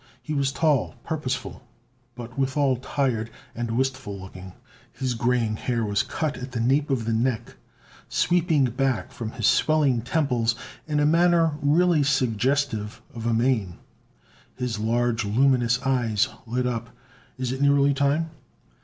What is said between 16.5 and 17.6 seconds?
up. "Is